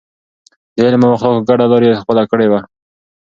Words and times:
د 0.75 0.77
علم 0.85 1.01
او 1.05 1.11
اخلاقو 1.15 1.45
ګډه 1.49 1.65
لار 1.71 1.81
يې 1.87 2.01
خپله 2.01 2.23
کړې 2.31 2.47
وه. 2.51 2.59